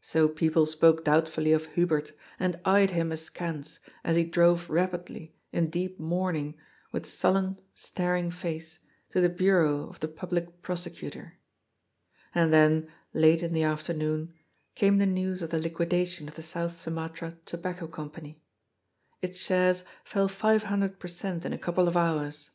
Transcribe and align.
So 0.00 0.28
people 0.28 0.66
spoke 0.66 1.04
doubtfully 1.04 1.52
of 1.52 1.66
Hubert, 1.66 2.10
and 2.40 2.58
eyed 2.64 2.90
him 2.90 3.12
askance, 3.12 3.78
as 4.02 4.16
he 4.16 4.24
drove 4.24 4.68
rapidly, 4.68 5.36
in 5.52 5.70
deep 5.70 6.00
mourning, 6.00 6.56
with 6.90 7.06
sullen, 7.06 7.60
staring 7.74 8.32
face, 8.32 8.80
to 9.10 9.20
the 9.20 9.28
Bureau 9.28 9.88
of 9.88 10.00
the 10.00 10.08
Public 10.08 10.62
Prosecutor. 10.62 11.34
And 12.34 12.52
then, 12.52 12.88
late 13.14 13.40
in 13.40 13.52
the 13.52 13.62
afternoon, 13.62 14.34
came 14.74 14.98
the 14.98 15.06
news 15.06 15.42
of 15.42 15.50
the 15.50 15.60
liquidation 15.60 16.26
of 16.26 16.34
the 16.34 16.42
South 16.42 16.72
Sumatra 16.72 17.36
Tobacco 17.44 17.86
Company. 17.86 18.36
Its 19.22 19.38
shares 19.38 19.84
fell 20.04 20.26
five 20.26 20.64
hundred 20.64 20.98
per 20.98 21.06
cent, 21.06 21.44
in 21.44 21.52
a 21.52 21.56
couple 21.56 21.86
of 21.86 21.96
hours. 21.96 22.50